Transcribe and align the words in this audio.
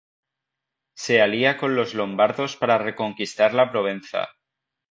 Se 0.95 1.21
alía 1.21 1.57
con 1.57 1.75
los 1.75 1.93
lombardos 1.93 2.55
para 2.57 2.79
reconquistar 2.79 3.53
la 3.53 3.69
Provenza. 3.69 4.29